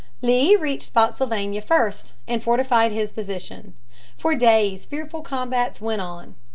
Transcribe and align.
Lee 0.23 0.55
reached 0.55 0.87
Spotsylvania 0.87 1.61
first 1.61 2.13
and 2.27 2.41
fortified 2.41 2.91
his 2.91 3.11
position. 3.11 3.75
For 4.17 4.33
days 4.33 4.83
fearful 4.83 5.21
combats 5.21 5.79
went 5.79 6.01
on. 6.01 6.33